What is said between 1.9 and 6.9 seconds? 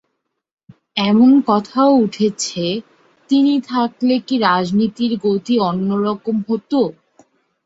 উঠেছে, তিনি থাকলে কি রাজনীতির গতি অন্য রকম হত?